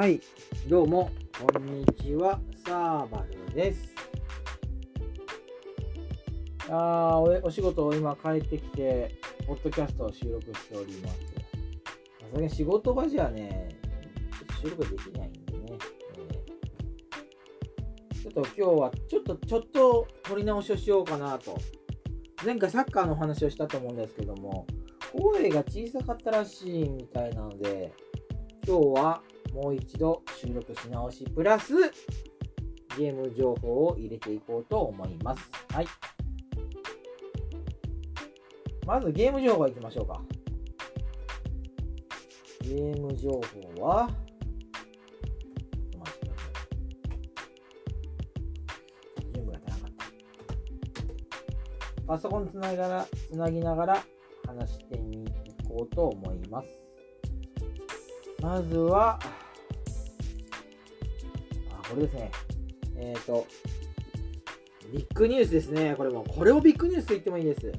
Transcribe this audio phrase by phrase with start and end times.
[0.00, 0.18] はい、
[0.66, 3.94] どうも、こんにちは、サーバルです。
[6.70, 9.14] あーお仕事を今帰ってきて、
[9.46, 11.18] ポッドキャストを収録しております。
[11.18, 13.68] さすがに仕事場じゃね、
[14.62, 15.78] 収録できないんでね。
[18.22, 21.58] ちょっと今日は、ちょっと、ちょっと撮り直しをしようかなと。
[22.42, 24.66] 前回サッカーのお話をしたと思うんですけども、
[25.12, 27.92] 声が小さかったらしいみたいなので、
[28.66, 31.74] 今日はもう一度収録し直しプラス
[32.96, 35.50] ゲーム情報を入れていこうと思います。
[35.72, 35.86] はい。
[38.86, 40.20] まずゲーム情報いきましょうか。
[42.62, 43.40] ゲーム情報
[43.82, 44.10] は、
[45.94, 46.42] お待ちくださ
[49.16, 49.92] い準備が足らなかっ
[51.96, 52.02] た。
[52.06, 54.04] パソコンつながら、つなぎながら
[54.46, 55.24] 話してみ
[55.70, 56.68] こうと思います。
[58.42, 59.18] まずは、
[61.90, 62.30] これですね。
[62.96, 63.46] えっ、と、
[64.92, 65.94] ビッグニュースですね。
[65.96, 67.72] これも、これをビッグニュースと言ってもいいです。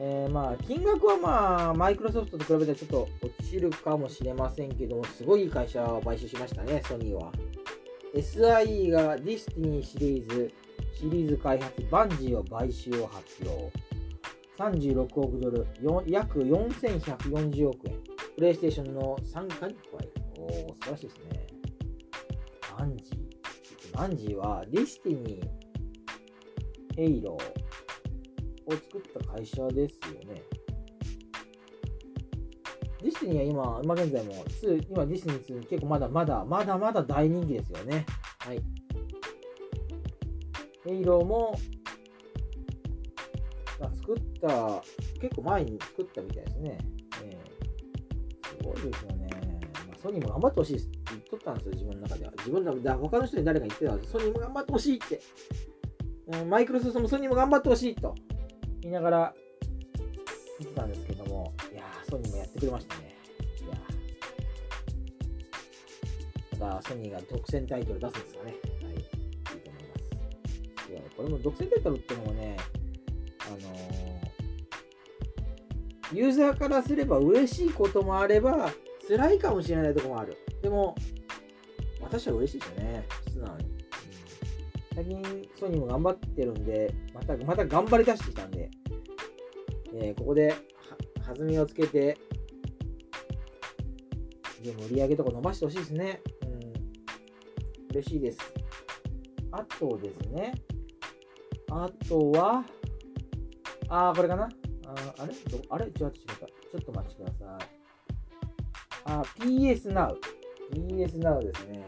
[0.00, 7.32] えーまあ、金額はまあ、マイクロソフトと比べたらちょっと落ちるかもしれませんけども、すごい会社を買収しましたね、ソニーは。
[8.14, 10.52] SIE がディスティニーシリーズ、
[10.94, 13.72] シリーズ開発、バンジーを買収を発表。
[14.56, 15.66] 36億ドル、
[16.06, 17.96] 約4140億円。
[18.36, 20.08] プレイステーションの傘下へ。
[20.38, 21.47] おお、素晴らしいですね。
[22.78, 23.96] バンジー。
[23.96, 30.42] バンジーはディスティニー、ヘイローを作った会社ですよね。
[33.02, 38.06] ディスティニーは今、今現在も、2今ディスティニー2結構まだまだ、まだまだ大人気ですよね。
[38.38, 38.62] はい。
[40.84, 41.58] ヘイローも、
[43.80, 44.82] あ作った、
[45.20, 46.78] 結構前に作ったみたいですね。
[47.24, 47.58] ええ
[48.46, 49.28] すごいですよね。
[49.88, 52.32] まあ、ソニーも頑張ってほしいって言っとったんですよ、自分の中では。
[52.38, 55.20] 自分のだ他の人に誰か言ってたんですソニーも頑張ってほしいって。
[56.28, 58.14] うんマイクロソフトもソニーも頑張ってほしいと
[58.82, 59.34] 言いながら
[60.58, 63.16] 言ってたんですけども、いやー、ソニーもやってくれましたね。
[63.64, 68.54] いやーまたソニーが独占タイトル出すんですかね。
[68.82, 68.94] はい。
[68.94, 69.94] いいと思いま
[70.82, 70.92] す。
[70.92, 72.56] いや、これも独占タイトルってのもね、
[73.46, 74.28] あのー
[76.12, 78.70] ユーザーからすれば嬉しいこともあれば、
[79.06, 80.36] 辛いかもしれないところもある。
[80.68, 80.94] でも、
[82.02, 83.64] 私は嬉しいですよね、素直に。
[84.94, 88.68] 最近、ソニーも頑張ってるんで、また、また頑張り出してきたんで、
[89.94, 90.54] えーここで
[91.26, 92.18] 弾みをつけて、
[94.62, 96.20] ゲーム売り上げとか伸ばしてほしいですね。
[96.42, 96.72] うん。
[97.92, 98.38] 嬉しいです。
[99.52, 100.52] あとですね、
[101.70, 102.62] あとは、
[103.88, 104.42] あー、これかな？
[104.84, 105.32] ああれ？
[105.70, 105.86] あれ？
[105.86, 106.10] 違う違った。
[106.10, 107.68] ちょっとお待ちください。
[109.06, 110.14] あ、PS Now。
[110.72, 111.84] PS Now ですね。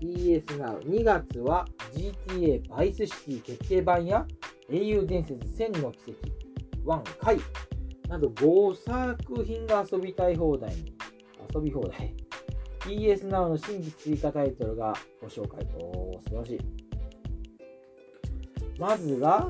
[0.00, 0.78] PS Now。
[0.80, 4.26] 2月は GTA バイスシティ決定版や
[4.70, 6.40] 英雄伝説1000の奇跡
[6.84, 7.38] 1回
[8.08, 10.94] など5作品が遊びたい放題に
[11.54, 12.14] 遊び放題
[12.80, 16.60] PS Now の新規追加タイトルがご紹介おー素晴らしい
[18.78, 19.48] まずが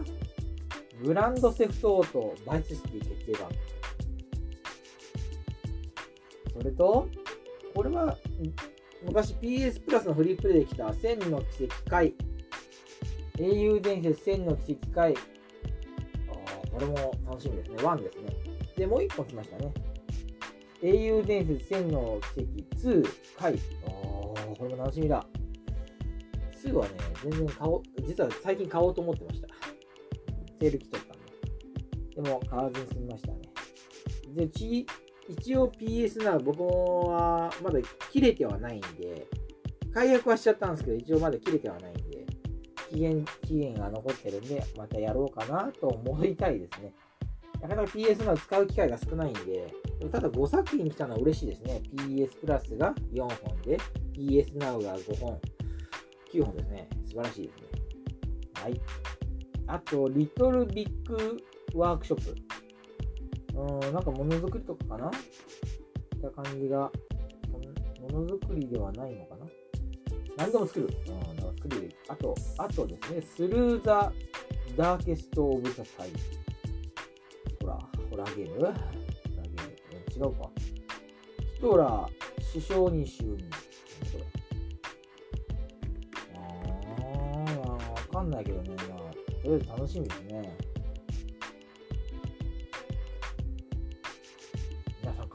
[1.02, 3.48] グランドセフトオートバイスシティ決定版
[6.52, 7.08] それと
[7.74, 8.16] これは
[9.04, 12.14] 昔 PS プラスのフリープレイで来た1000の奇跡回。
[13.38, 15.14] 英雄伝説1000の奇跡回。
[15.14, 16.94] あーこれも
[17.26, 17.76] 楽しみですね。
[17.78, 18.36] 1ですね。
[18.76, 19.72] でもう1本来ましたね。
[20.82, 23.06] 英雄伝説1000の奇跡2
[23.38, 23.54] 回。
[23.54, 23.60] あー
[23.90, 25.26] これも楽しみだ。
[26.62, 26.90] 2はね
[27.22, 29.48] 全然買おう実は最近買おうと思ってました。
[30.60, 32.22] セール来とったんで。
[32.22, 33.40] でも買わずに済みましたね。
[34.34, 34.86] でち
[35.30, 37.78] 一応 PS なら僕はまだ
[38.10, 39.26] 切れてはないんで、
[39.92, 42.26] 解約はしちゃったんですけど、一応まだ切れてはないんで、
[42.90, 46.92] 期限、期限が残ってるんで、またやろうかなと思いたいですね。
[47.60, 49.72] なかなか PS な使う機会が少ないんで、
[50.10, 51.82] ただ5作品来たのは嬉しいですね。
[51.94, 53.78] PS プラスが4本で、
[54.14, 55.38] PS Now が5本、
[56.32, 56.88] 9本ですね。
[57.06, 57.68] 素晴らしいですね。
[58.54, 58.80] はい。
[59.66, 61.36] あと、リトルビッグ
[61.74, 62.34] ワークショップ。
[63.60, 65.08] うん、なんかものづくりとかかな？
[65.08, 65.10] っ
[66.20, 66.90] た感じが、
[68.00, 69.46] ものづくりではないのかな？
[70.36, 70.88] 何でも作る。
[71.08, 71.94] うん、だか作る。
[72.08, 74.12] あと、あとですね、スルーザ・
[74.76, 76.10] ダーケスト・オブ・ザ・タイ。
[77.60, 77.78] ほら、
[78.10, 78.58] ホラーゲーム？
[78.58, 80.26] ホラーゲーム。
[80.26, 80.50] 違うか。
[81.54, 83.50] ヒトラー、首相に就任。
[86.34, 87.78] あー、わ
[88.12, 88.76] かんないけどね。
[88.76, 88.86] と
[89.44, 90.56] りあえず楽しみですね。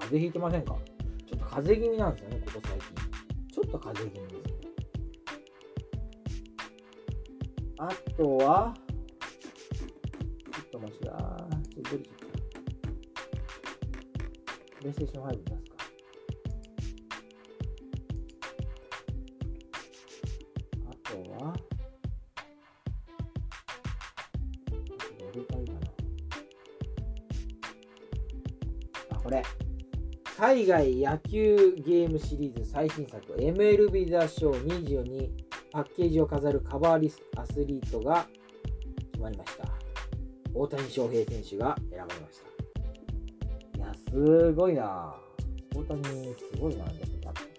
[0.05, 0.77] 風邪ひいてませんか？
[1.27, 2.87] ちょっと風邪気味なんですよね、ここ最近。
[3.51, 4.65] ちょっと風邪気味ですね。
[7.77, 8.73] あとは、
[10.53, 11.11] ちょっと待ちだ。
[11.11, 12.15] ちょっと出てきた。
[14.77, 15.74] プレイステーション5出すか？
[30.55, 35.29] 海外野球ゲームシリーズ最新作 MLB ザショー22
[35.69, 38.25] パッケージを飾るカバーリスアスリートが
[39.11, 39.65] 決まりました。
[40.53, 42.39] 大谷翔平選手が選ばれまし
[43.73, 43.79] た。
[43.79, 45.13] いやすごいな。
[45.75, 46.11] 大谷す
[46.57, 46.85] ごいな。
[46.85, 47.01] だって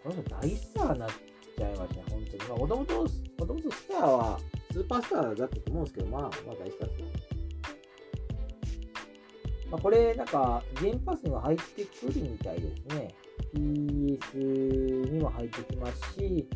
[0.02, 1.08] この人大スターになっ
[1.54, 2.48] ちゃいましたね本当に。
[2.48, 4.40] まあもともともとスターは
[4.72, 7.06] スーパースターだったと思うんですけどまあまあ大スターですよ。
[9.70, 13.14] まあ、これ、なんか、ゲームパスにも入ってくるみたいですね。
[13.54, 16.48] PS にも入ってきますし、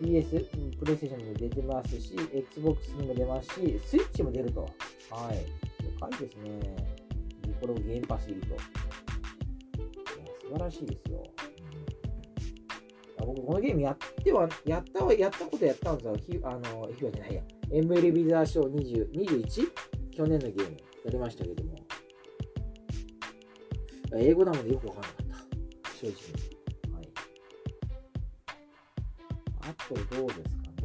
[0.00, 4.60] PS、プレイステーションにも出てますし、Xbox にも出ますし、スイッチも出ると。
[5.10, 5.82] はい。
[5.82, 6.96] でかいですね。
[7.60, 8.48] これをゲームパス入りと。
[8.48, 8.62] いや、
[10.42, 11.22] 素晴らしいですよ。
[13.18, 16.16] 僕、このゲームやっては、やったは、やったことやったんですよ。
[16.16, 17.42] ひあの、ひわじゃないや。
[17.72, 19.70] エムエルビザーショー20 21?
[20.12, 21.85] 去年のゲームやりましたけども。
[24.18, 25.46] 英語なのでよくわからなかっ
[25.82, 25.90] た。
[25.90, 26.14] 正直。
[26.94, 27.08] はい。
[29.60, 30.76] あとどうですかね。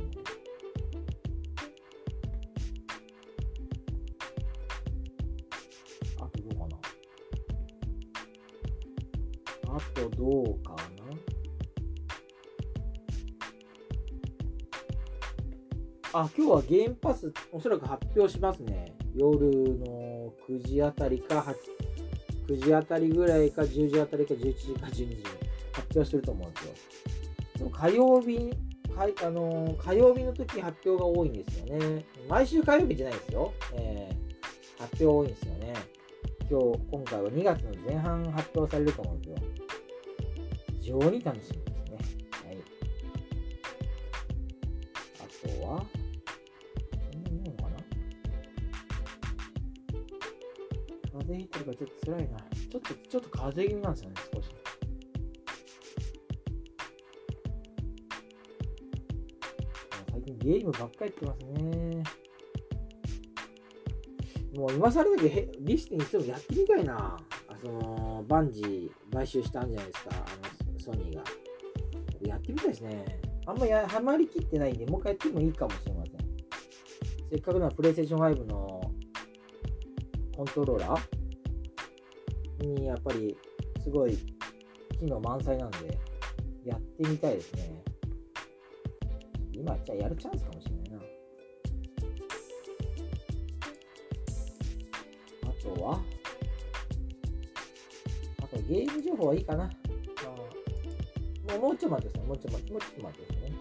[6.18, 6.78] あとどうかな。
[9.76, 10.82] あとどうかな。
[16.14, 18.94] あ、今日はゲームパス、おそらく発表しますね。
[19.16, 19.40] 夜
[19.80, 21.56] の9時あたりか8
[22.52, 25.24] 9時あたりぐらいか10時あたりか11時か12時に
[25.72, 26.74] 発表してると思うんですよ。
[27.60, 28.52] でも火曜日
[29.24, 32.06] あの火曜日の時発表が多いんですよね。
[32.28, 33.54] 毎週火曜日じゃないですよ。
[33.74, 35.74] えー、発表多いんですよね。
[36.50, 39.38] 今日、今回は2月の前半発表されると思うんですよ。
[40.82, 42.28] 非常に楽しみですね。
[42.32, 42.58] はい。
[45.20, 45.86] あとは、
[51.32, 52.38] 邪ひいてるからちょっと辛いな。
[52.38, 54.50] ちょっと、ちょっと風邪気味なんですよね、少し。
[60.12, 62.04] 最近ゲームばっかりやってますね。
[64.56, 67.18] もう今更だけど、リスティにしてもやってみたいな。
[67.48, 71.24] あその、バンジー買収したんじゃないですか、あの、ソニーが。
[72.24, 73.20] やってみたいですね。
[73.48, 76.18] あんまやハマりきってないんで、もう一回やってもいいかもしれません。
[77.32, 78.92] せっかくならプレイステーション5の
[80.36, 81.21] コントローラー
[82.62, 83.38] にやっぱり
[83.84, 84.18] すごい
[85.00, 85.98] 機能満載なんで、
[86.66, 87.84] やってみたいですね。
[89.54, 90.98] 今じゃあやるチャンスかもしれないな。
[95.50, 96.02] あとは？
[98.42, 99.70] あとゲーム情報はいいかな。
[101.48, 102.28] まあ、もうもうちょっと待ってください。
[102.28, 103.58] もうちょっと待って、もうちょっと待ってくださいね。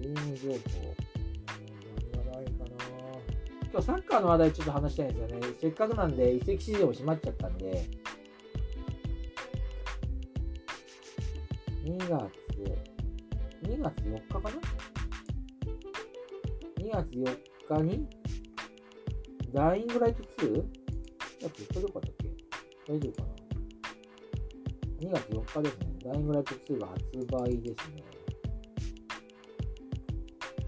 [0.00, 1.03] ゲーム情報。
[3.74, 5.46] 今日サッカーの話題ちょっと話したいんですよね。
[5.60, 7.84] せっかくなんで移籍市場も閉まっちゃったんで、
[11.82, 12.08] 2月、
[13.64, 14.50] 2月4日かな
[16.78, 17.36] ?2 月4
[17.80, 18.08] 日に、
[19.52, 20.56] ダイイングライト 2?
[20.56, 20.62] だ
[21.48, 22.28] ってそれよかったっけ？
[22.92, 23.28] 大丈夫か
[25.02, 25.86] な ?2 月4日ですね。
[26.04, 28.04] ダイイングライト2が発売ですね。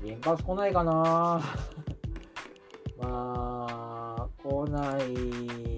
[0.02, 1.40] 原発来ないかな、
[4.66, 5.14] ない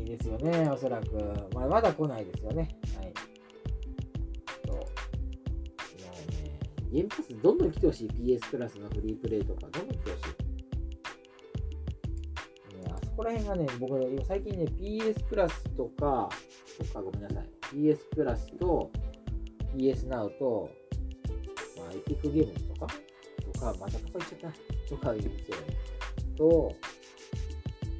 [0.04, 1.06] ですよね、おそらく。
[1.54, 2.76] まあ、まだ来ないですよね。
[2.96, 3.12] はい。
[4.66, 4.76] そう。
[4.76, 4.88] もうね、
[6.90, 8.08] ゲームパスどんどん来てほしい。
[8.08, 10.24] PS プラスのフリープレイとか、どんどん来てほしい。
[12.84, 16.28] ね、あそこら辺がね、僕、最近ね、PS プラスとか、
[16.78, 17.44] とかごめんなさい。
[17.74, 18.90] PS プラスと
[19.76, 20.70] PS Now と、
[21.76, 22.86] まあ、エピックゲームズとか、
[23.52, 24.58] とか、またとか言っちゃった。
[24.88, 25.62] とか言うんですよね。
[26.36, 26.74] と、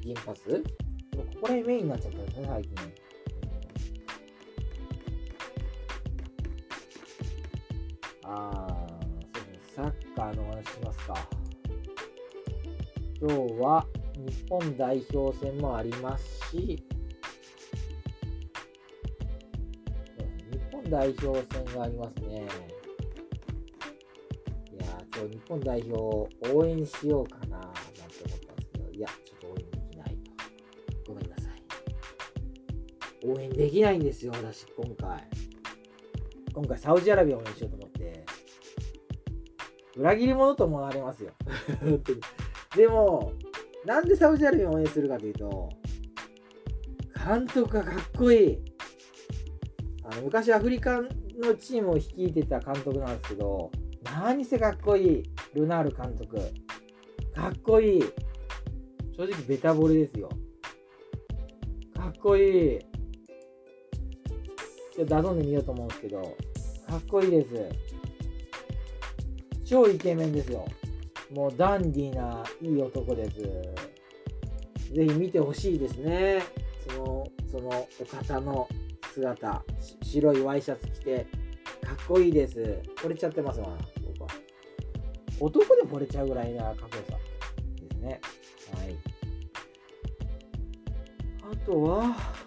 [0.01, 2.75] 銀パスここら辺メインになっちゃったんですね、最近。
[8.23, 11.27] あー、そうですね、サッカーの話しますか。
[13.21, 16.57] 今日は日本代表戦もありますし、
[20.51, 22.47] 日本代表戦がありますね。
[24.71, 27.73] いや今日日本代表を応援しようかな
[33.31, 35.27] 応援できないんですよ、私、今回。
[36.53, 38.25] 今回、サウジアラビアを応援しようと思って、
[39.95, 41.31] 裏切り者と思われますよ。
[42.75, 43.33] でも、
[43.85, 45.69] なんでサウジアラビアを応援するかというと、
[47.25, 48.59] 監督がかっこいい。
[50.03, 51.07] あの昔アフリカの
[51.55, 53.71] チームを率いてた監督なんですけど、
[54.03, 55.23] 何せかっこいい。
[55.53, 56.37] ルナール監督。
[57.35, 58.03] かっこいい。
[59.15, 60.29] 正直ベタボレですよ。
[61.95, 62.88] かっこいい。
[64.99, 66.21] ちょっとダゾンで見ようと思うんですけど、
[66.85, 67.69] かっこいいです。
[69.63, 70.65] 超イケメンですよ。
[71.33, 73.39] もうダンディーないい男です。
[74.93, 76.43] ぜひ見てほしいですね。
[76.89, 78.67] その、そのお方の
[79.13, 79.63] 姿、
[80.01, 81.27] 白いワイシャツ着て、
[81.81, 82.59] かっこいいです。
[82.97, 84.29] 惚れちゃってますわ、僕は。
[85.39, 87.17] 男で惚れちゃうぐらいなかっこよさ
[87.89, 88.19] ですね。
[88.73, 88.97] はい。
[91.53, 92.39] あとは、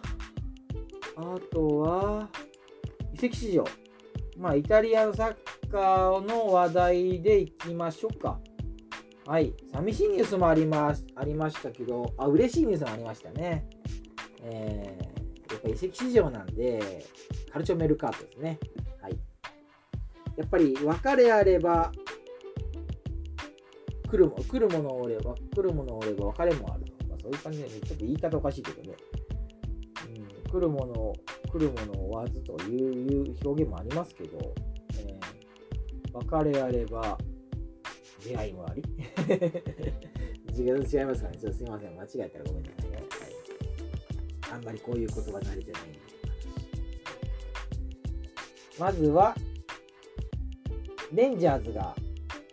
[1.16, 2.28] あとは、
[3.28, 3.64] 籍市場。
[4.36, 8.40] まあ、イタリアのサッカーの話題でいきましょうか。
[9.26, 9.54] はい。
[9.72, 13.68] 寂しいニュースもあります、ありましたけど、あ、嬉しいニュースもありましたね。
[14.42, 17.06] えー、やっぱ移籍市場なんで、
[17.52, 18.58] カルチョメルカートですね。
[19.00, 19.16] はい。
[20.36, 21.92] やっぱり別れあれば、
[24.10, 27.06] 来るも来るものおれば、来るものおれば別れもあると。
[27.06, 28.96] ま、そういう感じで、ね、ちょっと言い方おかしいけどね。
[30.52, 31.14] 来るもの、
[31.50, 34.54] 来るものを追わずという表現もありますけど、
[34.98, 37.16] えー、別れあれば、
[38.22, 38.82] 出会いもあり
[40.56, 41.96] 違いますかねちょっとすいません。
[41.96, 42.96] 間違えたらごめんなさいね。
[42.96, 45.98] はい、あんまりこういう言葉慣れてないんで。
[48.78, 49.34] まずは、
[51.12, 51.96] レンジャーズが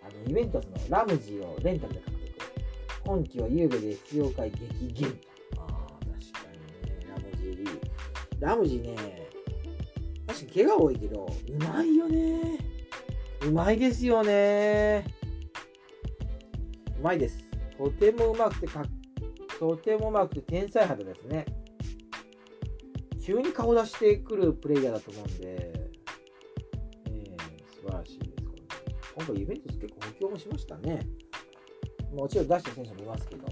[0.02, 2.20] あのイベントスのラムジーをレンタルで獲得。
[3.04, 5.20] 今季はゆうべで必要回激減
[8.40, 9.30] ラムジーね、
[10.28, 12.58] 確かに怪我多いけど、うまいよね。
[13.42, 15.06] うまいですよね。
[17.00, 17.46] うまいです。
[17.78, 18.84] とてもうまくてか、
[19.60, 21.46] とてもうまくて天才肌ですね。
[23.22, 28.30] 急に顔出してくるプレイヤーだと思うんで、えー、素晴らしいです。
[29.16, 31.02] 今回イベントス結構補強もしましたね。
[32.12, 33.50] もちろん出した選手もいますけども。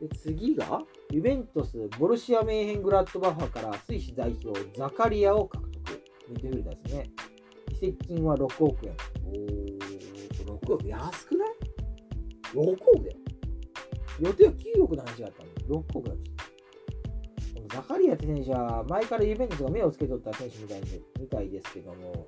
[0.00, 6.02] で次が、ユベントス、ボルシア・メイヘングラッドバッファからスイス代表、ザカリアを獲得。
[6.28, 7.10] ミッドフィルダーですね。
[7.72, 8.94] 移籍金は6億円。
[10.48, 11.48] お6億安くない
[12.54, 13.16] ?6 億だよ。
[14.20, 16.20] 予定は9億の話があったのに、6億だし。
[17.72, 22.26] ザカリアって選手は前からユベントスが目をつけとった選手みたいでみたいですけども、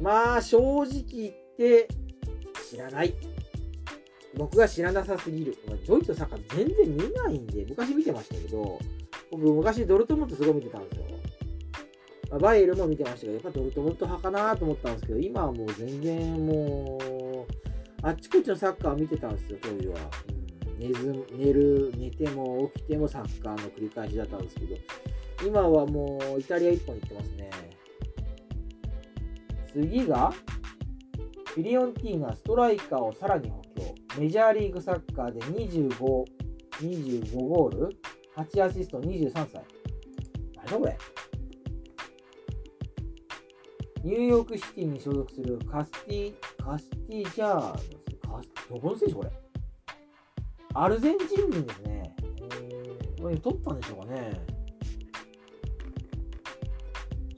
[0.00, 1.88] まあ正直言って
[2.70, 3.14] 知らない。
[4.36, 5.56] 僕が知らなさすぎる。
[5.86, 8.78] ドイツのサッカー全然見ないんで、昔見てましたけど、
[9.30, 11.04] 僕昔ドルトムントすごい見てたんですよ。
[12.30, 16.98] まあ、バイエルも見てましたけど、やっぱドルトムント派かなと思ったんですけど、今はもう全然も
[17.48, 17.52] う、
[18.02, 19.96] あっちこっちのサッカー見てたんですよ、当時は。
[20.78, 24.76] 寝ず寝る、寝ても起きてもサッカーの繰り返しだったんですけど、
[25.46, 27.50] 今はもうイタリア一本行ってますね。
[29.72, 30.32] 次が、
[31.46, 33.65] フィリオンティーナ、ストライカーをさらに補。
[34.18, 35.98] メジャーリーグサッカーで25、
[36.80, 37.96] 25ゴール、
[38.36, 39.62] 8アシスト、23歳。
[40.56, 40.98] 何だこれ？
[44.02, 49.30] ニューヨークシティに所属するカスティ、カスティジャーカスどこの選手これ？
[50.74, 52.14] アルゼンチン人ですね。
[53.18, 54.40] えー、取ったんでしょうかね。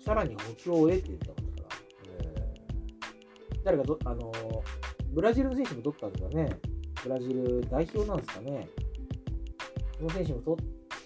[0.05, 1.77] さらに補強を得て言ったことから。
[3.65, 4.61] 誰かど、あのー、
[5.19, 6.57] ブラジルの選手も取ったんですかね。
[7.03, 8.69] ブラジル代表なんですかね。
[9.97, 10.57] その選手もと、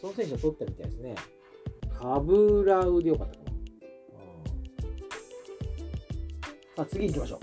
[0.03, 1.15] その選手を取ったみたいですね。
[1.99, 3.51] カブラウでよかったかな。
[6.77, 7.39] さあ、次行きましょう。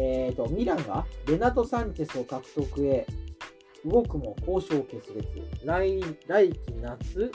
[0.00, 3.06] えっ、ー、と、ミランがレナト・サンチェスを獲得へ、
[3.84, 5.28] 動くも交渉決裂。
[5.66, 7.30] 来来季夏、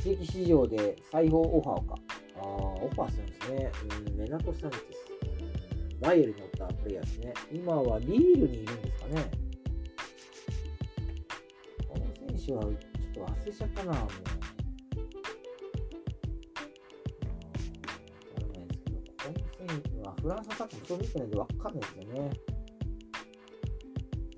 [0.00, 1.94] 地域市場で裁縫オファーか。
[2.36, 3.72] ああ、オファーするんですね。
[4.06, 5.03] うん、レナト・サンチェス。
[6.04, 7.32] バイエルにおったプレイヤーですね。
[7.50, 9.30] 今はリールにいるんですかね。
[11.88, 12.04] この
[12.36, 12.72] 選手はちょっ
[13.14, 14.10] と忘れちゃったな、もう。
[20.20, 22.30] フランスサッカーもそう見てないんで分かんないですよね。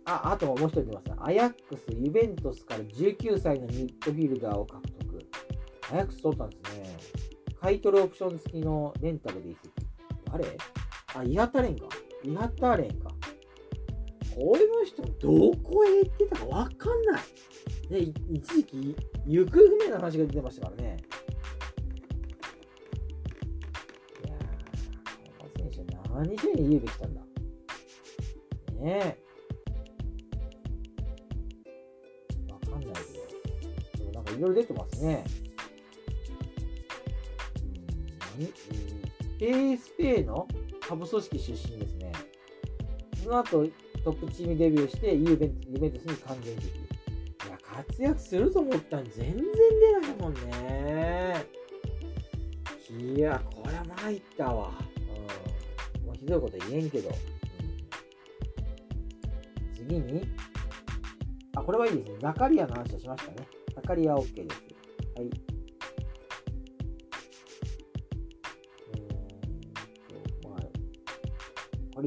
[0.05, 1.05] あ、あともう一人出ます。
[1.19, 5.29] アヤックス、ユベントスから19歳のミッドフィルダーを獲得。
[5.93, 6.97] アヤックス取ったんですね。
[7.61, 9.71] 買い取るオプション付きのレンタルで移籍。
[10.33, 10.45] 誰？
[11.19, 11.89] あ、イハタレンか。
[12.23, 13.11] イハタレンか。
[14.35, 17.23] この人、どこへ行ってたかわかんない。
[17.89, 18.95] ね、一時期、
[19.27, 20.99] 行方不明な話が出てましたからね。
[24.27, 24.39] いやー、
[25.41, 27.21] 本田選手何しに言うべきたんだ。
[27.23, 27.25] ね
[28.85, 29.19] え。
[32.53, 33.01] わかんないけ
[33.99, 34.05] ど。
[34.05, 35.25] でもなんかいろいろ出てますね。
[38.39, 38.49] うん、
[39.41, 39.57] 何？
[39.59, 40.47] うん、PSP の？
[40.87, 42.13] 下部組織出身ですね。
[43.23, 43.67] その後、
[44.05, 46.65] トップチームデビューして、ユベンユベントスに完全的。
[46.65, 46.69] い
[47.51, 51.45] や、活躍すると思ったのに全然出ないもんね。
[53.17, 54.71] いや、これは参ったわ。
[55.99, 56.07] うん。
[56.07, 57.09] もうひどいこと言えんけど。
[57.09, 57.13] う
[59.73, 60.29] ん、次に、
[61.57, 62.19] あ、これはいいですね。
[62.21, 63.49] ザカリアの話はしましたね。
[63.75, 64.63] ザカリア OK です。
[65.17, 65.56] はい。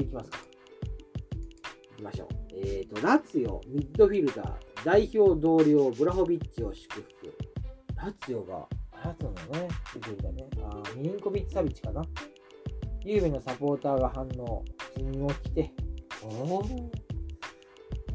[0.00, 0.38] れいきますか。
[1.92, 2.28] いきましょう。
[2.52, 4.54] えーと、ラツヨ、ミッドフィルダー、
[4.84, 7.36] 代表同僚、ブラホビッチを祝福。
[7.96, 8.66] ラツヨが
[9.04, 10.48] ラツヨのね、ミッドフィルダーね。
[10.62, 12.02] あミリンコビッチ・サビッチかな。
[13.02, 14.64] ゆうべのサポーターが反応、
[14.96, 15.72] 君も来て、
[16.22, 16.26] お
[16.56, 16.64] お、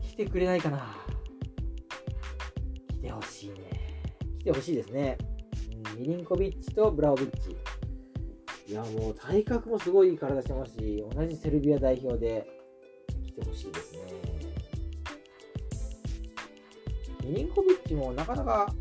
[0.02, 0.96] 来てくれないかな。
[2.90, 3.56] 来てほしいね。
[4.40, 5.18] 来てほしいですね。
[5.96, 7.58] うん、ミリンコビッチとブラホビッチ。
[8.68, 12.48] いや、もう体格もすごいいい体してますし、同じセルビア代表で
[13.24, 14.00] 来てほしいですね。
[17.24, 18.74] ミリンコビッチもなかなか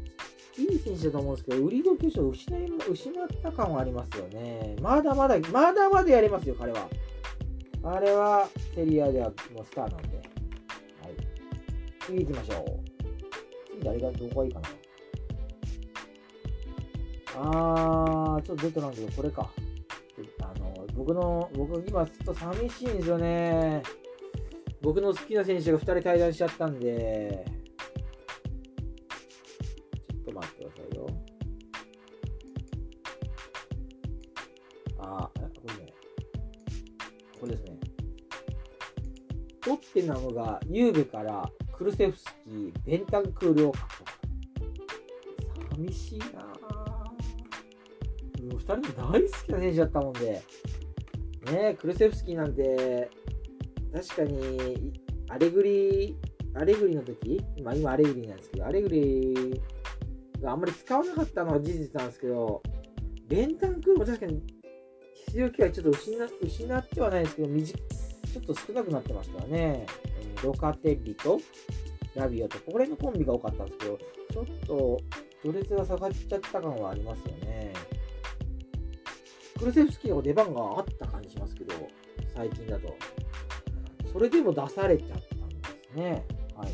[0.59, 4.76] いい選手だと思うんですけど、売り時を失い失った感はありますよね。
[4.81, 6.88] まだまだ、まだまだやれますよ、彼は。
[7.83, 10.17] あれはセリアではもうスターなんで。
[10.17, 10.26] はい。
[12.07, 12.81] 次行きましょう。
[13.73, 14.69] 次誰が、どこがいいかな。
[17.37, 19.50] あー、ちょっと出てないけど、これか。
[21.12, 23.82] の、僕の、僕今ちょっと寂しいんですよね。
[24.80, 27.44] 僕の好きな選手が2人対談しちゃったんで、
[30.11, 31.06] ちょっと待ってくださいよ。
[34.98, 35.92] あ、これね。
[37.35, 37.79] ここですね
[39.61, 44.11] トッテナムがユーベからクルセフスキー、ベンタンクールを獲得。
[45.70, 46.55] 寂しいなぁ。
[48.42, 50.42] 2人も大好きな選手だったもんで、
[51.52, 53.11] ねクルセフスキーなんて、
[53.92, 54.92] 確かに、
[55.28, 56.16] アレグリ、
[56.54, 59.61] アレグリの時、まあ今アレグリなんですけど、アレグリ
[60.40, 62.62] があんまり使わなかったのは事実なんですけど、
[63.28, 64.42] ベンタンクールも確かに
[65.33, 69.87] 出場機会ちょっと失失ってはないですけど、短ちょっと少なくなってましたよね。
[70.20, 71.40] えー、ロカテッリと
[72.14, 73.98] ラビオと、これのコンビが多かったんですけど、
[74.33, 75.00] ちょっと
[75.42, 77.72] 序列が下がっちゃった感はありますよね。
[79.64, 81.72] クルセフスキーの出番があった感じしますけど、
[82.37, 82.94] 最近だと。
[84.12, 85.57] それでも出されちゃったんで
[85.90, 86.27] すね。
[86.55, 86.72] はい。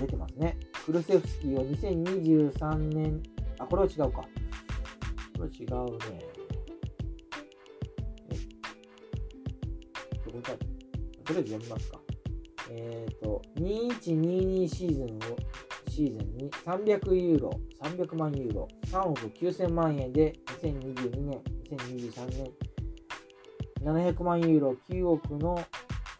[0.00, 0.56] 出てますね。
[0.86, 3.22] クルセフスキーは2023年、
[3.58, 4.22] あ、これは違うか。
[4.22, 4.26] こ
[5.36, 6.24] れは違うね。
[11.26, 12.00] とりあえず読みますか。
[12.70, 15.36] えっ、ー、と、2122シーズンを、
[15.90, 17.50] シーズンに300ユーロ、
[17.82, 22.52] 300万ユーロ、3億9000万円で2022年、2023年、
[23.82, 25.62] 700万ユーロ、9億の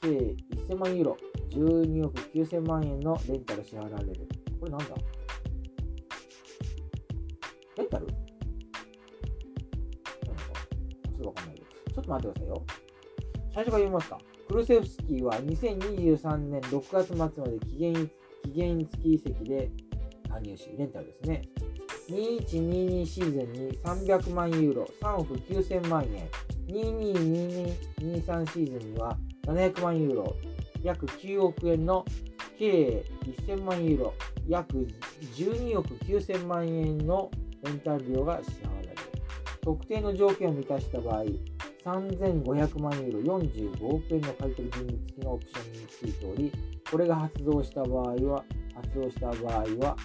[0.02, 0.09] 計
[0.68, 1.16] 1000万ユーロ、
[1.50, 4.28] 12億9000万円のレンタル支払われる。
[4.59, 4.87] これなんだ？
[7.76, 8.06] レンタル？
[8.06, 8.22] なんか
[11.04, 11.66] ちょっとわかんないけど。
[11.66, 12.66] ちょっと待ってくださいよ。
[13.54, 14.18] 最初から読みますか。
[14.48, 18.11] クルセフスキーは2023年6月末まで期限
[18.44, 19.70] 期限付き移籍で
[20.29, 21.42] 加入し、レンタルですね。
[22.11, 26.29] 2122シーズンに300万ユーロ、3億9000万円、
[26.68, 30.37] 222223シーズンには700万ユーロ、
[30.83, 32.05] 約9億円の
[32.59, 33.05] 計
[33.46, 34.14] 1000万ユーロ、
[34.48, 34.88] 約
[35.37, 37.31] 12億9000万円の
[37.64, 38.94] レンタル料が支払われる。
[39.62, 41.24] 特定の条件を満たした場合、
[41.85, 46.53] 3500万ユーロ45億円の買取義務付きのオプションについており、
[46.90, 49.96] これが発動した場合は、発動した場合は、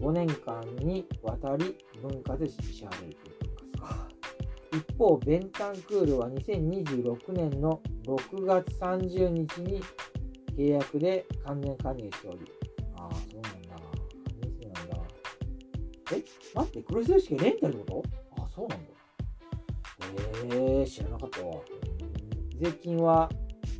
[0.00, 4.86] 5年間にわたり分割で支払われるということです。
[4.86, 9.82] 一方、ベンタンクールは2026年の6月30日に
[10.56, 12.38] 契約で完全加入しており、
[12.96, 13.76] ああ、そうなんだ。
[13.78, 14.96] そうなんだ。
[16.12, 16.24] え、
[16.54, 18.02] 待って、クルス式レンタルってこ
[18.36, 18.42] と？
[18.42, 18.86] ああ、そうなんだ。
[20.54, 21.60] えー、知らなかったわ。
[22.60, 23.28] 税金は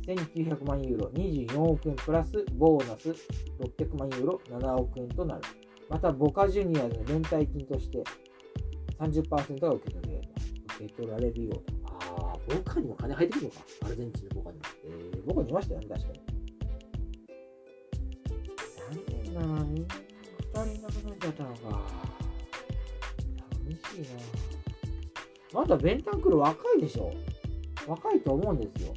[0.07, 3.09] 1900万ユーロ、24億円プラスボーナス
[3.59, 5.41] 600万ユーロ、7億円となる。
[5.89, 8.03] また、ボカジュニアの連帯金として
[8.99, 10.21] 30%が受け取れる。
[10.79, 11.89] 受け取られるようだ。
[12.09, 13.59] ああ、ボカにも金入ってくるのか。
[13.85, 14.63] アルゼンチンのボカにも。
[14.85, 16.19] えー、ボカにいましたよね、確かに。
[18.89, 22.09] 残念な、2人いなくなっちゃったのか。
[23.65, 24.19] 寂しいな。
[25.53, 27.11] まだベンタンクル若いでしょ。
[27.87, 28.93] 若いと思うんですよ。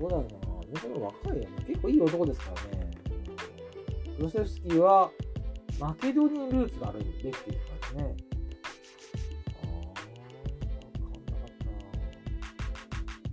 [0.00, 0.80] どうだろうな。
[0.80, 1.64] でも若いよね。
[1.66, 2.90] 結構いい男ですからね。
[4.06, 5.10] うん、クロセフスキーは
[5.78, 8.16] マケドニアルーツがあるレフティですからね。
[9.62, 10.14] ああ、わかん
[10.96, 11.72] なかったな。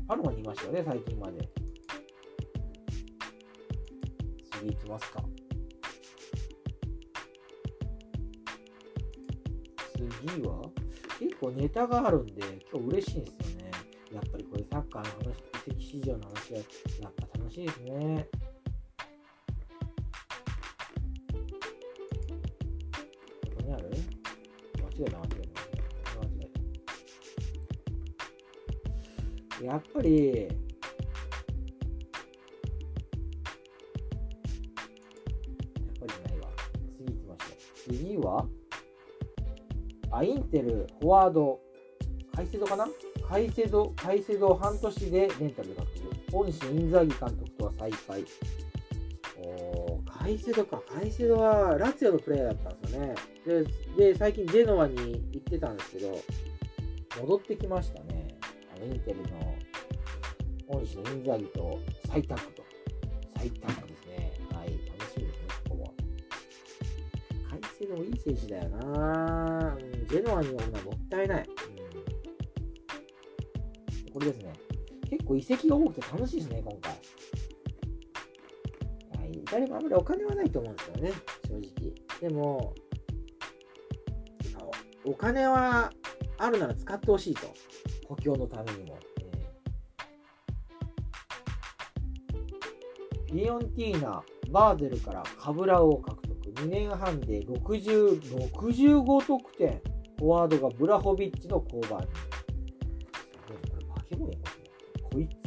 [0.08, 1.50] パルマにいましたよね、最近まで。
[4.52, 5.24] 次行きますか。
[9.96, 10.70] 次は？
[11.20, 13.57] 結構ネタがあるんで、今日嬉しいんですよね。
[14.14, 15.36] やっぱりこれサッカーの話、
[15.70, 18.28] 移籍市場の話はやっぱ楽しいですね。
[23.44, 25.62] ここにある間違えた、間違えた。
[26.20, 26.48] 間違え
[29.60, 29.66] た。
[29.66, 30.50] やっぱり、やっ
[36.00, 36.50] ぱりないわ。
[36.98, 37.94] 次行きましょう。
[37.94, 38.26] 次は
[40.12, 41.60] あ、インテル、フォワード、
[42.34, 42.88] カイセドかな？
[43.28, 46.38] カイセド、カイセド半年でレンタル獲得。
[46.38, 48.26] 恩師インザーギ監督とは再会。
[49.38, 50.82] おカイセドか。
[50.88, 53.16] カイセドはラツィオのプレーヤーだったんですよね。
[53.98, 54.96] で、で最近ジェノアに
[55.34, 56.18] 行ってたんですけど、
[57.20, 58.38] 戻ってきましたね。
[58.76, 59.56] あのインテルの
[60.70, 62.64] 恩師のインザーギと再タッグと。
[63.38, 64.32] 再タッグですね。
[64.54, 64.70] はい。
[65.00, 65.94] 楽しみですね、ここも。
[67.50, 69.78] カイセドもいい選手だよな、
[70.10, 71.50] ジェノアに呼ぶのはもったいない。
[75.28, 76.94] 構移籍が多くて楽しいですね、今回。
[79.32, 81.12] イタリもあんまりお金はないと思うんですよね、
[81.48, 81.54] 正
[82.22, 82.30] 直。
[82.30, 82.74] でも、
[85.06, 85.92] お金は
[86.38, 87.48] あるなら使ってほしいと。
[88.08, 88.98] 補強のためにも。
[93.30, 96.38] えー、フィオンティーナ、バーゼルからカブラを獲得。
[96.62, 98.22] 2年半で60
[98.60, 99.82] 65得点。
[100.18, 102.08] フォワードがブラホビッチの交番に。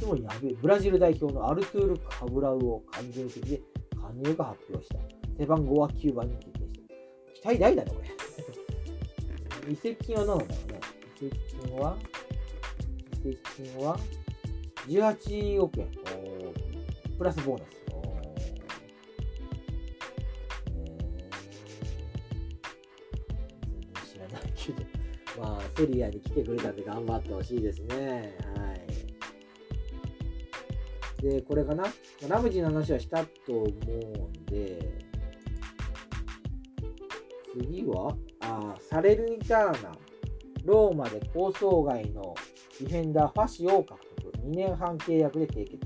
[0.00, 0.54] こいつもやべえ。
[0.54, 3.60] ブラジル代表のアルトゥール・カブラウを完全的で
[3.94, 4.96] 加入が発表した。
[5.38, 6.72] 背番号は9番に決定し
[7.34, 7.40] た。
[7.40, 8.10] 期待大だね、これ。
[9.72, 10.80] 移籍金は何なんだろうね。
[11.16, 11.98] 移籍金は
[13.12, 13.98] 移籍金は
[14.88, 15.88] 18億円。
[17.18, 17.80] プラスボーナス。
[24.12, 24.82] 知らないけど、
[25.42, 28.34] まあ、セリエAに来てくれたんで頑張ってほしいですね。
[28.56, 28.69] はい。
[31.20, 31.85] で、これかな？
[32.28, 34.78] ラムジーの話はしたと思うんで、
[37.59, 39.92] 次は、あサレルニターナ、
[40.64, 42.35] ローマで構想外の
[42.80, 44.33] ディフェンダーファシオを獲得。
[44.46, 45.78] 2年半契約で締結。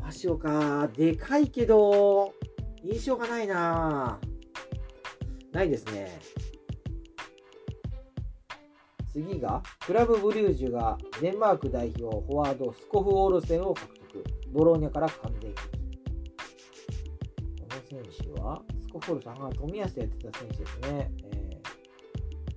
[0.00, 2.34] ァシオか、でかいけど、
[2.82, 4.18] 印象がないな
[5.52, 6.18] ないですね。
[9.22, 14.24] 次が、クラブブリュージュがデンマーク代表フォワードスコフ・オールセンを獲得。
[14.52, 15.68] ボローニャから完全移籍。
[17.60, 21.10] この選手は、スコフ・オールセン、あ、富安でやってた選手ですね。
[21.24, 21.60] え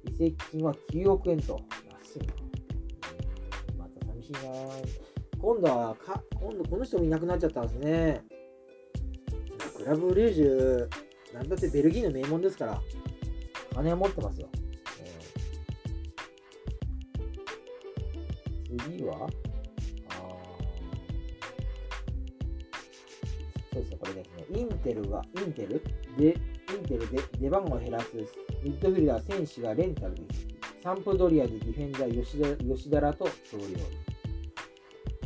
[0.05, 1.59] ー、移籍金は9億円と。
[1.89, 2.21] 安い。
[3.77, 4.39] また寂しいな
[5.39, 8.23] 今度はか、今度この人もいなくなっちゃったんですね。
[9.77, 10.87] クラブブリュージュ、
[11.33, 12.81] なんだってベルギーの名門ですから、
[13.73, 14.47] 金は持ってますよ。
[18.83, 19.29] 次は？
[23.73, 24.59] そうですね、これですね。
[24.59, 25.81] インテルが、インテル？
[26.17, 28.13] で、インテルで出番を減らす
[28.63, 30.47] ミッドフィルダー選手がレンタルです。
[30.83, 33.65] サンプドリアでディフェンダー吉田吉田らと同僚。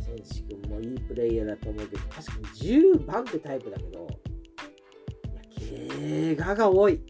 [0.04, 4.06] 選手君もいいプレイヤーだと思うけど、確かに10番ってタイプだけど、
[5.98, 7.00] いや、怪我が多い。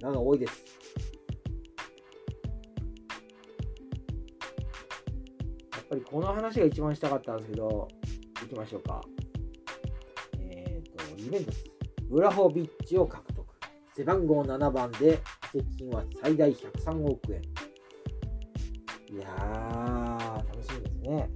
[0.00, 0.64] 怪我が多いです。
[6.10, 7.86] この話が一番したかったんですけど、
[8.42, 9.00] 行きましょうか。
[10.40, 11.64] えっ、ー、と、ユベントス、
[12.08, 13.46] ブラホビッチを獲得。
[13.94, 15.20] 背番号7番で、
[15.52, 17.40] 接近は最大103億円。
[19.14, 21.30] いやー、楽しみですね。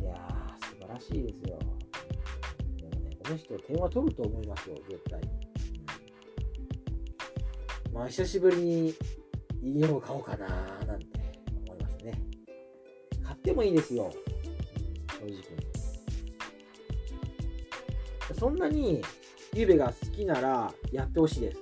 [0.00, 1.58] いやー、素晴らしいですよ。
[2.76, 5.28] でもね、この人、点は取ると思いますよ、絶対に。
[7.92, 8.94] まあ、久しぶりに
[9.62, 11.17] ユニフォーム買おうかなーなんて
[13.48, 14.12] ってもいいですよ。
[15.20, 15.42] 正直。
[18.38, 19.02] そんなに
[19.54, 21.60] ゆべが好きならやってほしいです。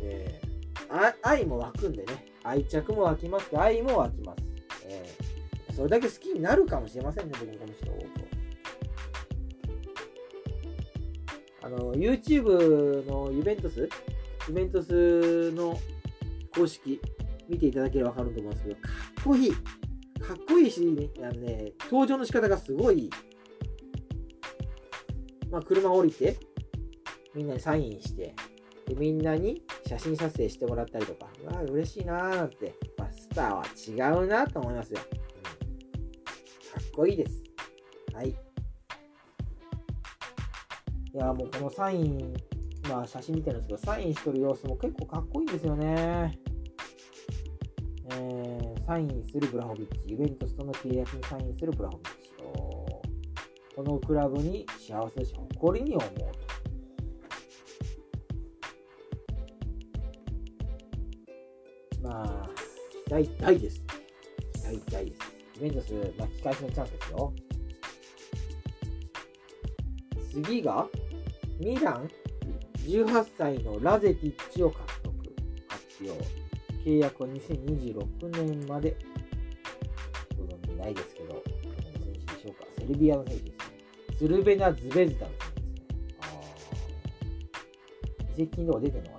[0.00, 2.26] えー、愛も湧くんでね。
[2.42, 4.42] 愛着も湧きます愛も湧きます。
[4.86, 7.98] えー、それだけ好きになるかもしれませんね、僕この人を。
[11.60, 13.86] あの、YouTube のユベントス
[14.48, 15.78] ユベントスの
[16.54, 16.98] 公式
[17.46, 19.52] 見ていただければ分かると思うんですけど、かっこいい。
[20.28, 23.08] かっこいいし、ね、あのね、登場の仕方がすごい。
[25.50, 26.36] まあ、車降りて、
[27.34, 28.34] みんなにサインして、
[28.86, 33.64] でみんなに写真撮影してもらったりとか、わあ、嬉しいなーなんて、まあ、スターは
[34.10, 35.00] 違うなと思いますよ。
[35.10, 37.42] うん、かっこいいです。
[38.12, 38.28] はい。
[38.28, 38.34] い
[41.14, 42.34] や、もうこのサイン、
[42.86, 46.38] まあ写真見てるんですけど、サインしてる様子も結構かっこいいんですよね。
[48.88, 52.44] サインするブラホビッチ、ユベントスとの契約にサインするブラホビッチと。
[53.76, 56.16] このクラブに幸せし誇りに思うと。
[62.02, 62.48] まあ、
[63.06, 63.82] 期待大です。
[64.54, 65.18] 期待大です。
[65.56, 67.34] ユベントス、巻き返しのチャンスですよ。
[70.32, 70.88] 次が、
[71.60, 72.08] ミラン
[72.86, 75.14] 18歳のラゼティッチを獲得、
[75.68, 76.37] 発表。
[76.88, 78.96] 契約は2026年まで。
[80.38, 81.42] ご存じないですけど、どの
[81.82, 82.00] 選手
[82.34, 82.64] でしょうか。
[82.78, 83.64] セルビアの選手ですね。
[84.16, 86.16] スルベナ・ズベズダの選手ですね。
[86.22, 86.24] あ
[88.32, 89.16] 移籍金とか出てんのか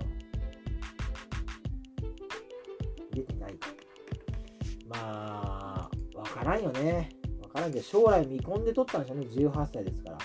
[3.14, 3.54] 出てない。
[4.88, 7.10] まあ、わからんよね。
[7.40, 9.26] わからんけど、将来見込んで取ったんでしょうね。
[9.26, 10.18] 18歳ですから。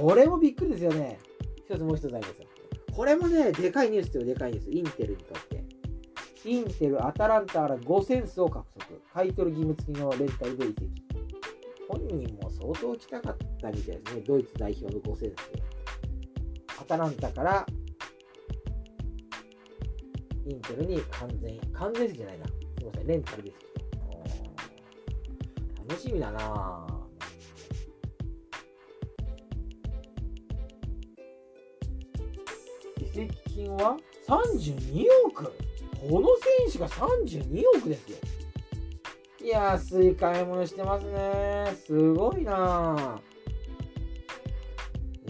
[0.00, 1.20] これもびっくりですよね。
[1.68, 2.48] 一つもう一つありますよ。
[2.92, 4.70] これもね、でかいニュースですよ、でかいニュース。
[4.72, 5.57] インテルにとって。
[6.44, 9.02] インテル、アタランタから5センスを獲得。
[9.12, 10.90] 買取義務付きのレンタルで移籍。
[11.88, 14.22] 本人も相当来たかったみたいですね。
[14.26, 15.34] ドイツ代表の5センス。
[16.80, 17.66] アタランタから
[20.46, 22.46] インテルに完全、完全じゃないな。
[22.46, 23.56] すみません、レンタルです
[25.88, 26.98] 楽しみだなぁ。
[33.18, 33.96] 籍金は
[34.28, 35.52] ？32億
[36.00, 36.28] この
[36.68, 38.18] 選手が32億ですよ。
[39.44, 41.74] いや安い買い物してますね。
[41.86, 43.20] すごいな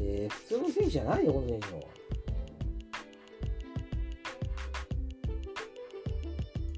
[0.01, 1.73] えー、普通の選手じゃないよ、この選手の。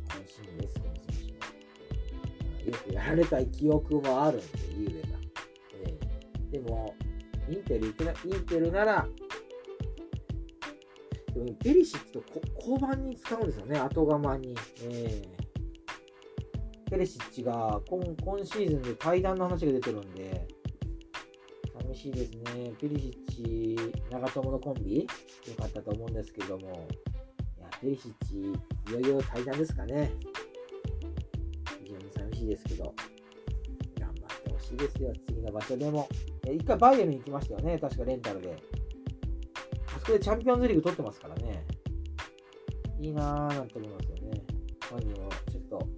[0.09, 1.15] 楽しみです、この選
[2.65, 2.77] 手は。
[2.77, 4.47] よくやられた記憶もあるんで、
[4.79, 5.09] ゆうべが。
[5.85, 6.95] えー、でも、
[7.49, 7.95] インテルイン
[8.47, 9.07] テルなら、
[11.41, 12.23] うんペリシッチと
[12.57, 14.55] 交番に使うんですよね、後釜に。
[14.85, 20.47] えー、ペリシッチが今今シーズンで対談の話が出てるんで、
[21.91, 22.73] 寂しいですね。
[22.79, 23.77] ペリシッチ、
[24.11, 25.07] 長友のコンビ、
[25.49, 26.87] 良かったと思うんですけども、
[27.59, 28.37] いや、ペリシッチ、
[28.91, 30.13] いよいよ対談ですかね。
[31.85, 32.95] 非常に寂しいですけど、
[33.99, 36.07] 頑張ってほしいですよ、次の場所でも。
[36.45, 38.80] 一回バイエルに行きましたよね、確かレンタルで。
[40.01, 41.65] そこでチャンピオンズリーグ取ってますからね。
[43.01, 44.43] いいなぁなんて思いますよね。
[44.91, 45.89] 本人もちょっと、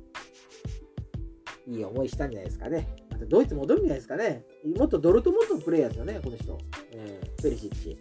[1.67, 2.89] いい思いしたんじゃないですかね。
[3.11, 4.45] またドイツ戻るんじゃないですかね。
[4.77, 6.59] もっとドルトモントのプレイヤーですよね、この人。
[6.93, 7.99] えー、ペリシッチ。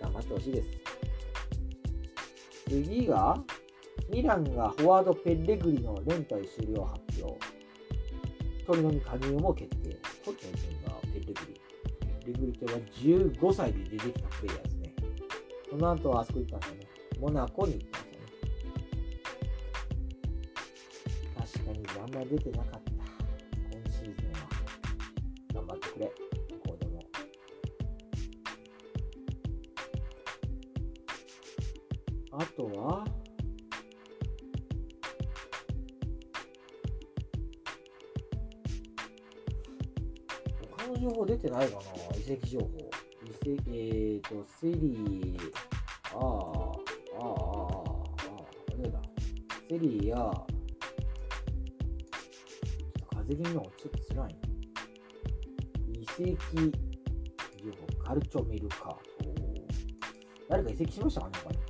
[0.00, 0.68] 頑張ってほしいです。
[2.68, 3.42] 次が、
[4.10, 7.38] ミランがフォワードペッレグリのレンタル終了発表。
[8.66, 9.90] トリノに加入も決定。
[10.24, 10.38] トリ
[10.84, 11.34] ノがペッレグリ。
[11.34, 11.42] ペ
[12.24, 14.81] ッレグリとは15歳で出てきたプレイヤーです。
[15.72, 16.86] その後はあそこ行ったんですよね。
[17.18, 18.26] モナコに行ったんですよね。
[21.34, 22.78] 確かにあんまり出てなかった。
[22.90, 24.38] 今シーズンは。
[25.54, 26.06] 頑張ってくれ。
[26.06, 26.12] こ
[26.68, 27.02] こでも。
[32.32, 33.06] あとは、
[40.76, 41.82] 他の情報出てないかな
[42.18, 42.68] 移籍情報。
[43.24, 45.38] えっ、ー、と、セリー、
[46.14, 48.02] ああ、ああ、ああ、
[48.72, 49.00] あれだ。
[49.68, 50.34] セリーや、ちょっ
[52.98, 54.36] と風邪気味のちょっと辛い
[55.92, 56.36] 遺跡、
[58.04, 58.98] カルチョミルカ。
[60.48, 61.61] 誰か遺跡しましたかね、これ。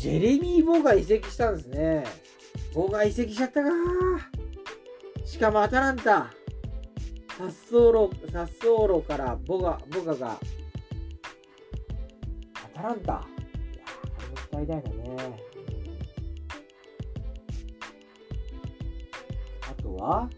[0.00, 2.04] ジェレミー・ボーが移籍したんですね。
[2.74, 3.68] ボーが移籍しちゃったか。
[5.26, 6.32] しかもアタランタ、
[7.36, 10.40] サッソーロ、サッソーロからボガ、ボガが、
[12.54, 13.12] アタランタ。
[13.12, 13.84] いや
[14.16, 15.36] これも期待だね。
[19.68, 20.30] あとは、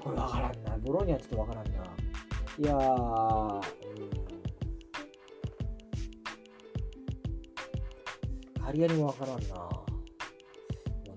[0.00, 0.78] これわからんな。
[0.78, 1.72] ボロニアちょっとわからんな。
[2.58, 3.81] いやー、
[8.72, 9.84] リアにもわからんなも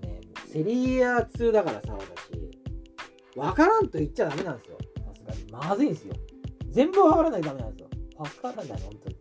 [0.02, 0.20] うね。
[0.46, 3.38] セリア2だからさ、私。
[3.38, 4.78] わからんと言っちゃダメなんですよ。
[5.04, 5.68] さすがに。
[5.68, 6.14] まずいんですよ。
[6.70, 7.88] 全部わからないとダメなんですよ。
[8.16, 9.16] わからない、本当に。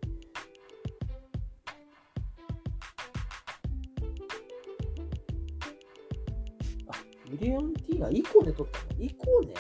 [6.87, 9.03] あ、フィレオンティーナ、イコネ取ったの？
[9.03, 9.51] イコネ？
[9.51, 9.53] イ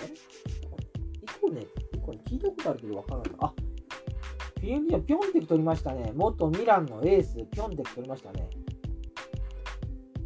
[1.41, 1.65] コネ、イ
[1.99, 2.19] コネ？
[2.25, 3.29] 聞いたことあるけどわからない。
[3.39, 3.53] あ、
[4.59, 6.13] フィレオンティーナ、ピョンテク取りましたね。
[6.15, 8.49] 元ミランのエース、ピョンテク取りましたね。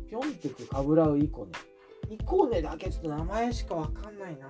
[0.09, 1.51] ピョンテク、カブラウ、イコネ。
[2.15, 4.47] イコネだけちょっと名前しかわかんないな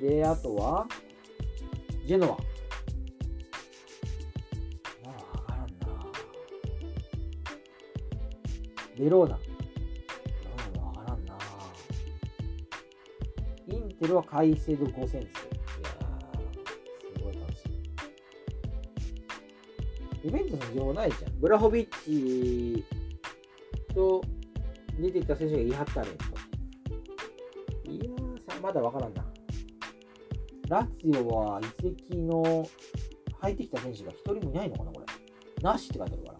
[0.00, 0.86] で、あとは、
[2.06, 2.28] ジェノア。
[5.06, 5.66] まあ、わからんな
[8.96, 9.38] ベローナ。
[10.74, 11.36] うん、わからんな
[13.66, 15.47] インテルはカイセド5センス。
[20.72, 20.76] み。
[20.76, 21.40] イベントの情報ないじゃん。
[21.40, 22.84] ブラホビッチ
[23.94, 24.22] と
[24.98, 26.08] 出てきた選手が言い張ったね
[27.84, 27.90] と。
[27.90, 29.24] いやー、まだわからんな。
[30.68, 32.68] ラツィオは移籍の
[33.40, 35.06] 入ってきた選手が一人もいないのかな、これ。
[35.62, 36.38] なしって書いてあるから。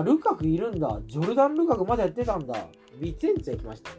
[0.00, 1.00] あ、ルカクいるんだ。
[1.06, 2.68] ジョルダン・ルカクまだやってたんだ。
[3.00, 3.97] ビツェンツェ来ましたね。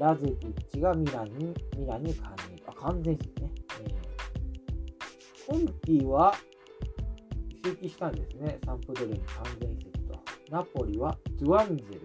[0.00, 2.34] ラゼティッチがミランに、ミランに加入。
[2.66, 3.50] あ、完全ですね。
[3.84, 6.34] えー、コンティは
[7.50, 8.58] 移籍したんですね。
[8.64, 10.18] サンプドリに完全移籍と。
[10.50, 12.00] ナポリはドゥアンゼル。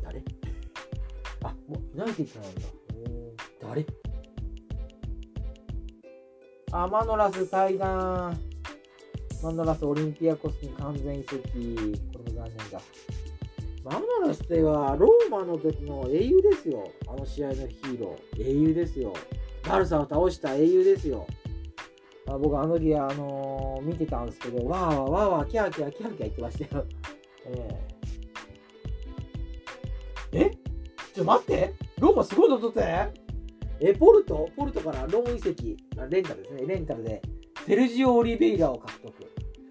[0.00, 0.22] 誰？
[1.42, 2.60] あ、もうユナイテッドなんだ。
[3.60, 3.86] 誰？
[6.70, 8.38] あ、マノラス対談。
[9.42, 12.00] マノラスオリンピアコスに完全移籍。
[12.12, 12.80] これも残念だ。
[13.84, 16.90] マノラスではローマの時の英雄ですよ。
[17.06, 18.42] あの試合のヒーロー。
[18.42, 19.12] 英雄ですよ。
[19.68, 21.26] バルサを倒した英雄ですよ。
[22.26, 26.86] あ僕、あの時、あのー、見てたんですけど、わーわーわーわー、キャーキャーキャーキャー言ってましたよ。
[27.46, 30.50] えー、え？
[31.14, 32.82] ちょ待ってローマすごいの取って
[33.80, 34.48] え、ポルト？
[34.56, 35.76] ポルトからローン移籍、
[36.08, 36.66] レンタルですね。
[36.66, 37.20] レンタルで、
[37.66, 39.12] セルジオ・オリベイラを獲得。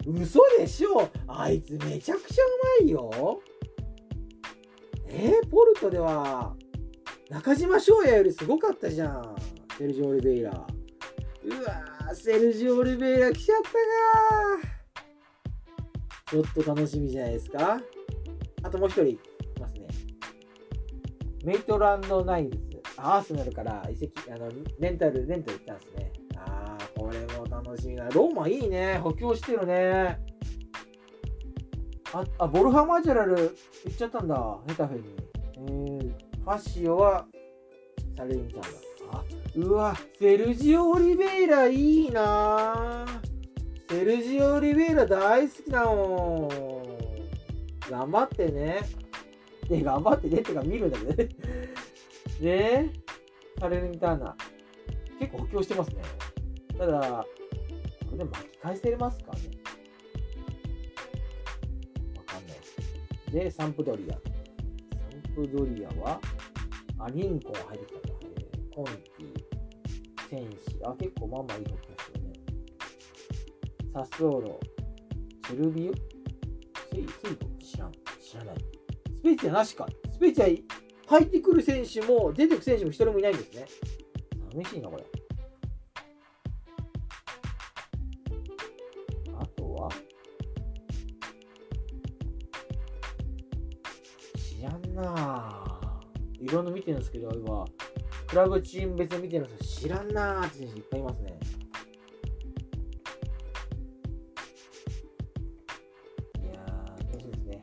[0.06, 1.08] 嘘でしょ？
[1.26, 2.48] あいつめちゃくちゃう
[2.82, 3.40] まいよ。
[5.16, 6.56] えー、ポルトでは、
[7.30, 9.36] 中島翔也よりすごかったじゃん。
[9.78, 10.50] セルジオ・オリベイラ。
[10.50, 13.70] うわー、セルジオ・オリベイラ来ちゃった
[14.60, 14.74] か
[16.26, 17.80] ちょっと楽しみじゃないですか。
[18.64, 19.18] あともう一人い
[19.60, 19.86] ますね。
[21.44, 22.64] メイトランド・ナイルズ。
[22.96, 24.50] アーセナルから移籍、あの、
[24.80, 26.12] レンタル、レンタル行ったんですね。
[26.36, 28.08] ああ、これも楽しみな。
[28.08, 28.98] ローマいいね。
[28.98, 30.18] 補強してるね。
[32.14, 34.58] あ、あボルハ・マジャラル行っちゃったんだ。
[34.68, 35.04] ヘタフェに。
[35.56, 37.26] えー、ファッシオは
[38.16, 38.66] サレンタだ。
[39.10, 39.24] あ、
[39.56, 43.04] うわ、セルジオ・オリベイラいいな
[43.90, 47.90] セルジオ・オリベイラ大好きだもん。
[47.90, 48.80] 頑張ってね。
[49.68, 51.28] で、頑張ってねってか見るんだけどね。
[52.40, 52.92] ね
[53.58, 54.36] サレンターナ。
[55.18, 56.02] 結構補強してますね。
[56.78, 57.26] ただ、
[58.06, 59.63] これで巻き返せますかね
[63.34, 64.12] で、サンプドリア。
[64.12, 66.20] サンプドリアは、
[67.00, 68.26] あ、リンコン入ってきたんだ。
[68.38, 69.34] えコンティ、
[70.30, 70.78] 戦士。
[70.84, 72.32] あ、結構まあまあいい補強ですよね。
[73.92, 74.60] サスオロ、
[75.48, 75.98] チルビオス
[76.96, 77.92] イ、スイド知らん？
[78.20, 78.56] 知らない。
[78.56, 79.88] スペーツィアなしか。
[80.12, 80.64] スペーツィ
[81.08, 83.66] ア入ってくる選手も出てく選手も一人もいないんですね。
[84.52, 85.04] 寂しいな、これ。
[97.04, 97.64] ですけど、今、
[98.26, 101.38] クラブチーム別に見てるんですけど、知らんなーって選手いっぱいいますね。
[106.42, 107.62] いやー、楽しみですね。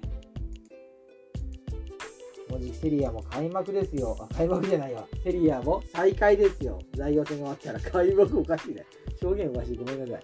[2.49, 4.15] もうじきセリエAも開幕ですよ。
[4.19, 5.07] あ、開幕じゃないわ。
[5.23, 6.79] セリエAも再開ですよ。
[6.95, 8.85] 代表戦が終わったら開幕おかしいね。
[9.21, 9.77] 表現おかしい。
[9.77, 10.23] ごめんなさい。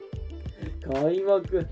[0.92, 1.68] 開幕。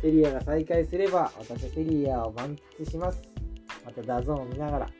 [0.00, 3.22] セリエAが再開すれば、私はセリエAを満喫します。
[3.84, 4.90] またダゾーンを見ながら。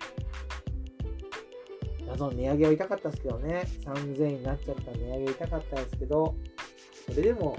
[2.15, 3.65] ダゾーン値上げは痛かったですけどね。
[3.85, 6.35] 3000円になっちゃった値上げ痛かったですけど、
[7.07, 7.57] それでも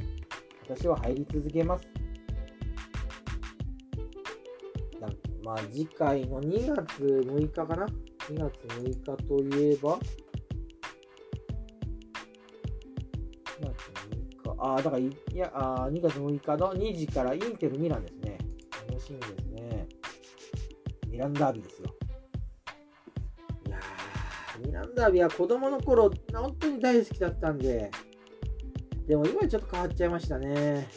[0.70, 1.86] 私は入り続けます。
[5.43, 9.99] まあ次回の2月6日かな ?2 月6日といえば、
[13.60, 13.76] 2月
[14.41, 18.38] 6日、ああ、だからい、や、あ2月6日の2時からインテル・ミランですね。
[18.89, 19.88] 楽しみですね。
[21.10, 21.95] ミランダービーですよ。
[24.86, 27.92] ンダービーは子供の頃、本当に大好きだったんで、
[29.08, 30.88] でも今ちょっと変わっちゃいましたね。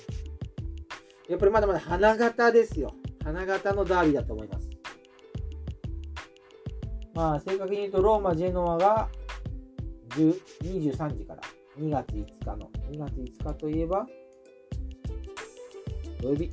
[1.29, 2.95] やっぱりまだまだ花形ですよ。
[3.23, 4.69] 花形のダービーだと思います。
[7.15, 9.09] まあ、正確に言うと、ローマ・ジェノアが
[10.11, 11.43] 23時から
[11.79, 14.07] 2月5日の、2月5日といえば、
[16.23, 16.51] 土曜日。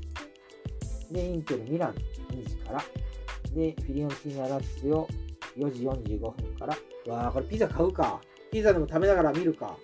[1.12, 1.94] で、インテル・ミラン
[2.32, 2.84] 2時から。
[3.54, 5.08] で、フィリオンティーナ・ラッツィオ
[5.58, 6.78] 4時45分から。
[7.14, 8.22] わあ、これピザ買うか。
[8.52, 9.78] ピザでも食べながら見るか。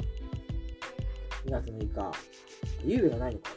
[1.46, 2.12] 2月6日。
[2.86, 3.50] ゆうべがないのか。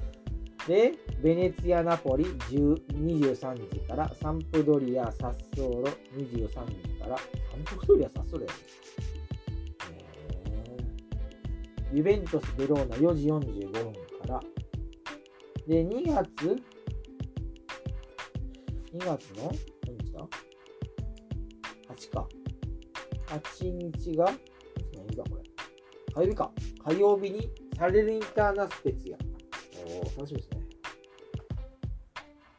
[0.68, 0.92] で、
[1.22, 7.24] ベネツィア・ナポリ23時から、サンプドリア・サッソーロ23時から、サ
[7.56, 8.58] ンプドリア・サッソーロやね。
[11.92, 14.40] ユベントス・ベローナ4時45分から、
[15.68, 16.62] で、2月、
[18.92, 19.52] 2月の
[19.86, 20.28] 何日だ？
[21.96, 22.28] ?8 か。
[23.26, 24.26] 8日が、
[24.96, 25.42] 何だこれ。
[26.14, 26.52] 火曜日か。
[26.86, 29.18] 火曜日にサレルインターナスペツィア。
[29.86, 30.60] お、楽しみですね。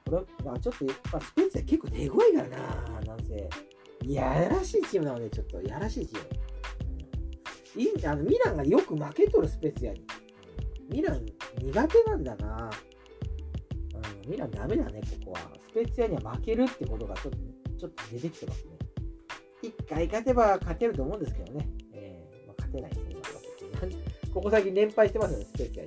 [0.06, 3.50] これ、まあちょっと、まあ、スペツィア結構手強いからな、なんせ。
[4.04, 6.26] いやらしいチームなので、ちょっと、やらしいチーム。
[7.76, 10.06] うん、いあのミランがよく負けとるスペツィアに。
[10.92, 11.26] ミラン
[11.60, 12.70] 苦手なんだな。
[14.24, 15.40] うん、ミランダメだね、ここは。
[15.70, 17.38] スペツィアには負けるってことがちょっと、
[17.80, 18.75] ちょっと出てきてますね。
[19.86, 21.68] 一回勝てば勝てると思うんですけどね。
[21.94, 25.84] えー、まあ、勝てないですね、今 ここ最近連敗してますよね、スペツィア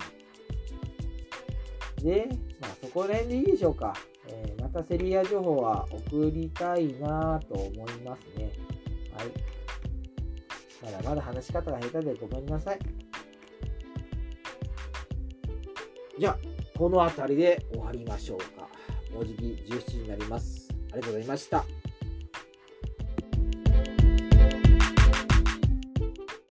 [2.00, 2.04] に。
[2.04, 2.28] で、
[2.60, 3.92] まあ、そこら辺でいいでしょうか。
[4.28, 8.52] えー、またセリア情報は送りたいなと思いますね。
[9.12, 9.26] はい。
[10.80, 12.78] まだまだ話し方が下手でごめんなさい。
[16.20, 16.38] じゃあ、
[16.78, 18.68] この辺りで終わりましょうか。
[19.12, 20.68] もうじき17時になります。
[20.92, 21.64] ありがとうございました。